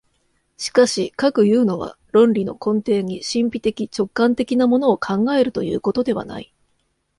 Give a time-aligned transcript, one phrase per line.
[0.57, 6.51] しかしかくいうのは、論理の根底に神秘的直観的なものを考えるということではない。